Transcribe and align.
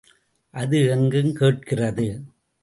அது 0.53 0.85
எங்கும் 0.85 1.33
கேட்கிறது. 1.33 2.07